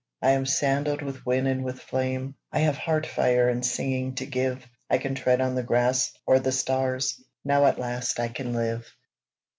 [0.23, 4.25] I am sandaled with wind and with flame, I have heart fire and singing to
[4.25, 8.51] give, I can tread on the grass or the stars, Now at last I can
[8.55, 8.95] live!